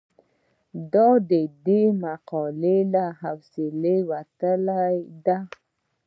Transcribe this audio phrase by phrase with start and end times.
[0.93, 1.31] دا د
[1.65, 4.91] دې مقالې له حوصلې وتلې
[5.25, 5.37] ده.